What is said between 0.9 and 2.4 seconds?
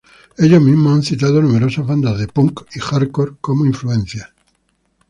han citado numerosas bandas de